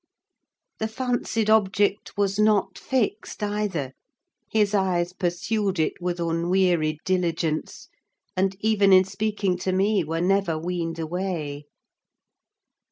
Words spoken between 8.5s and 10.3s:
even in speaking to me, were